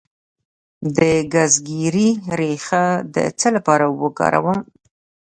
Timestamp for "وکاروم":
4.01-4.59